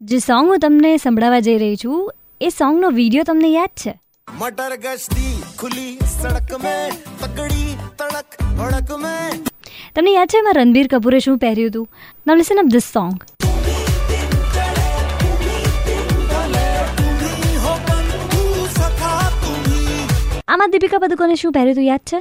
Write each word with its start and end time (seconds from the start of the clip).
જે 0.00 0.18
સોંગ 0.20 0.48
હું 0.48 0.60
તમને 0.60 0.88
સંભળાવવા 0.98 1.44
જઈ 1.44 1.58
રહી 1.60 1.76
છું 1.76 2.00
એ 2.40 2.48
સોંગનો 2.50 2.88
વીડિયો 2.96 3.24
તમને 3.24 3.48
યાદ 3.50 3.72
છે? 3.82 3.92
મટર 4.28 4.74
ગશ્તી 4.82 5.30
ખુલી 5.56 5.92
સડક 6.08 6.50
મે 6.64 6.74
તગડી 7.22 7.70
તડક 7.96 8.36
ભડક 8.58 8.90
મે 9.04 9.14
તમને 9.94 10.12
યાદ 10.12 10.34
છે 10.34 10.42
એમાં 10.42 10.58
રણબીર 10.60 10.90
કપૂરે 10.92 11.20
શું 11.20 11.38
પહેર્યું 11.38 11.70
હતું? 11.70 11.86
નામ 12.26 12.38
લિસન 12.38 12.62
ઓફ 12.64 12.70
ધીસ 12.74 12.90
સોંગ 12.92 13.16
આમાં 20.48 20.72
દીપિકા 20.72 21.00
પદુકોને 21.00 21.36
શું 21.36 21.52
પહેર્યું 21.52 21.74
હતું 21.74 21.88
યાદ 21.88 22.04
છે? 22.10 22.18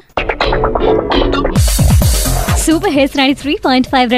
super 2.66 2.90
hash 2.90 3.10
ninety 3.16 3.42
three 3.42 3.56
point 3.64 3.88
five 3.88 4.14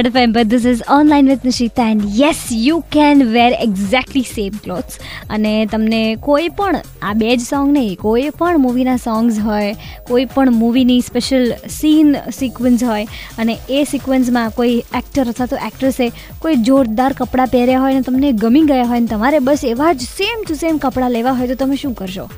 this 0.52 0.66
is 0.66 0.82
online 0.98 1.26
with 1.32 1.42
Nishita 1.46 1.86
and 1.94 2.04
yes, 2.20 2.44
you 2.66 2.76
can 2.96 3.24
wear 3.34 3.56
exactly 3.62 4.22
same 4.22 4.54
clothes 4.64 5.00
અને 5.30 5.66
તમને 5.66 6.16
કોઈ 6.16 6.50
પણ 6.50 6.76
આ 7.02 7.14
બે 7.14 7.38
જ 7.38 7.42
સોંગ 7.42 7.74
નહીં 7.74 7.96
કોઈ 7.96 8.30
પણ 8.30 8.58
મૂવીના 8.58 8.96
સોંગ્સ 8.96 9.40
હોય 9.40 9.76
કોઈ 10.08 10.26
પણ 10.26 10.54
મૂવીની 10.54 11.02
સ્પેશિયલ 11.02 11.54
સીન 11.70 12.14
સિક્વન્સ 12.14 12.84
હોય 12.84 13.08
અને 13.38 13.58
એ 13.70 13.84
સિક્વન્સમાં 13.92 14.50
કોઈ 14.50 14.84
એક્ટર 14.96 15.28
અથવા 15.28 15.46
તો 15.46 15.56
એક્ટ્રેસે 15.56 16.12
કોઈ 16.40 16.56
જોરદાર 16.56 17.14
કપડાં 17.14 17.48
પહેર્યા 17.48 17.80
હોય 17.80 17.94
અને 17.94 18.02
તમને 18.02 18.32
ગમી 18.32 18.62
ગયા 18.62 18.84
હોય 18.84 19.00
ને 19.00 19.08
તમારે 19.08 19.40
બસ 19.40 19.66
એવા 19.66 19.94
જ 19.94 20.02
સેમ 20.02 20.44
ટુ 20.48 20.54
સેમ 20.54 20.78
કપડાં 20.78 21.12
લેવા 21.12 21.32
હોય 21.32 21.48
તો 21.48 21.56
તમે 21.56 21.76
શું 21.76 21.94
કરશો? 21.94 22.30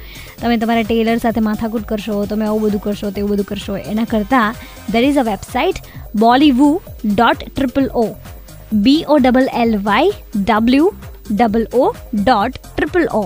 તમે 0.42 0.58
તમારા 0.58 0.82
ટેલર 0.82 1.18
સાથે 1.18 1.40
માથાકૂટ 1.40 1.84
કરશો 1.84 2.26
તમે 2.26 2.46
આવું 2.46 2.62
બધું 2.62 2.82
કરશો 2.82 3.12
તેવું 3.12 3.32
બધું 3.32 3.46
કરશો. 3.46 3.78
એના 3.78 4.04
કરતાં 4.04 4.56
there 4.92 5.04
is 5.04 5.18
a 5.18 5.22
website 5.22 5.76
Bollywood 6.16 6.70
dot 7.04 7.46
triple 7.46 7.88
O 7.94 8.08
B 8.74 9.06
O 9.08 9.18
double 9.18 9.48
L 9.54 9.78
Y 9.78 10.12
W 10.36 10.90
double 11.30 11.66
O 11.74 11.86
dot 12.14 12.60
triple 12.66 13.08
O 13.22 13.24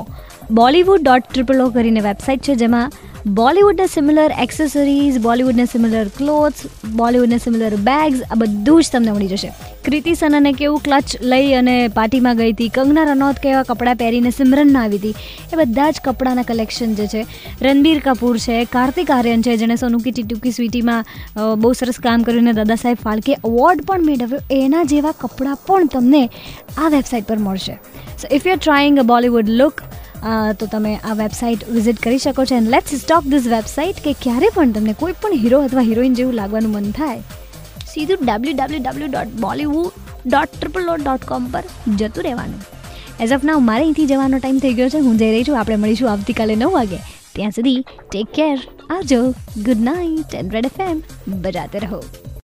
Bollywood 0.52 1.02
dot 1.02 1.30
triple 1.30 1.62
O 1.66 1.70
કરીને 1.70 2.02
વેબસાઇટ 2.02 2.44
છે 2.44 2.56
જેમાં 2.56 2.92
બોલિવૂડના 3.40 3.88
સિમિલર 3.88 4.32
એક્સેસરીઝ 4.46 5.20
બોલિવૂડના 5.28 5.66
સિમિલર 5.66 6.08
ક્લોથ્સ 6.18 6.68
બોલિવૂડના 6.96 7.38
સિમિલર 7.38 7.78
બેગ્સ 7.90 8.26
આ 8.30 8.36
બધું 8.36 8.82
જ 8.82 8.90
તમને 8.92 9.12
મળી 9.12 9.28
જશે. 9.34 9.73
કૃતિ 9.86 10.12
સનને 10.20 10.52
કેવું 10.60 10.82
ક્લચ 10.84 11.14
લઈ 11.32 11.48
અને 11.60 11.74
પાર્ટીમાં 11.96 12.38
ગઈ 12.40 12.52
હતી? 12.54 12.68
કંગના 12.76 13.04
રનૌત 13.10 13.40
કેવા 13.46 13.64
કપડાં 13.70 13.98
પહેરીને 14.02 14.30
સિમરનમાં 14.38 14.78
આવી 14.82 15.00
હતી? 15.02 15.16
એ 15.54 15.60
બધા 15.62 15.88
જ 15.96 16.04
કપડાના 16.06 16.46
કલેક્શન 16.52 16.94
જે 17.00 17.08
છે, 17.14 17.24
રણબીર 17.66 18.00
કપૂર 18.06 18.38
છે, 18.46 18.60
કાર્તિક 18.76 19.12
આર્યન 19.16 19.44
છે, 19.48 19.58
જેણે 19.64 19.76
સોનુકી 19.84 20.14
ટીટુકી 20.16 20.54
સ્વીટીમાં 20.58 21.04
બહુ 21.66 21.74
સરસ 21.82 22.00
કામ 22.08 22.24
કર્યું 22.30 22.48
અને 22.48 22.60
દાદા 22.62 22.80
સાહેબ 22.86 23.04
ફાળકે 23.08 23.34
એવોર્ડ 23.36 23.84
પણ 23.92 24.08
મેળવ્યો. 24.12 24.42
એના 24.62 24.86
જેવા 24.94 25.14
કપડાં 25.26 25.60
પણ 25.68 25.92
તમને 25.98 26.24
આ 26.78 26.94
વેબસાઇટ 26.96 27.30
પર 27.34 27.40
મળશે. 27.48 27.78
So 28.24 28.34
if 28.40 28.50
you 28.50 28.56
are 28.56 28.64
trying 28.64 29.04
a 29.06 29.08
Bollywood 29.14 29.54
look 29.62 29.86
તો 30.60 30.72
તમે 30.74 30.98
આ 30.98 31.20
વેબસાઇટ 31.22 31.70
વિઝિટ 31.76 32.04
કરી 32.08 32.26
શકો 32.26 32.50
છો. 32.50 32.64
And 32.64 32.76
let's 32.78 33.00
stock 33.06 33.32
this 33.36 33.54
website 33.60 34.04
કે 34.10 34.18
ક્યારે 34.26 34.56
પણ 34.58 34.76
તમને 34.76 35.00
કોઈ 35.06 35.22
પણ 35.24 35.42
હીરો 35.46 35.64
અથવા 35.70 35.90
હિરોઈન 35.94 36.20
જેવું 36.20 36.38
લાગવાનું 36.42 36.78
મન 36.80 36.94
થાય 37.00 37.42
સીધું 37.94 38.18
W 38.26 38.54
W 38.54 38.80
W 38.84 39.08
dot 39.08 39.28
Bollywood 39.28 39.92
dot 40.28 40.50
triple 40.60 40.86
dot 40.86 41.00
dot 41.00 41.26
com 41.26 41.46
પર 41.52 41.64
જતું 41.96 42.24
રહેવાનું. 42.24 42.62
એઝ 43.20 43.32
ઓફ 43.32 43.44
નાવ 43.44 43.60
મારે 43.60 43.84
અહીંથી 43.84 44.06
જવાનો 44.06 44.38
ટાઈમ 44.38 44.58
થઈ 44.58 44.74
ગયો 44.74 44.90
છે. 44.90 45.00
હું 45.00 45.18
જઈ 45.18 45.32
રહી 45.32 45.44
છું. 45.44 45.60
આપણે 45.60 45.76
મળીશું 45.76 46.12
આવતીકાલે 46.12 46.56
નવ 46.56 46.72
વાગે. 46.72 46.98
ત્યાં 47.36 47.52
સુધી 47.52 47.86
ટેક 48.12 48.28
કેર 48.28 48.68
આવજો. 48.90 49.30
Good 49.64 49.82
night 49.82 50.36
and 50.36 50.54
Red 50.54 50.66
F 50.66 50.80
M 50.80 51.04
બજાતે 51.42 51.80
રહો. 51.80 52.04